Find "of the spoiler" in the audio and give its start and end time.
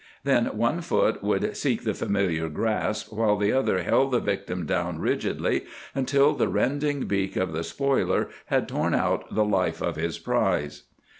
7.35-8.27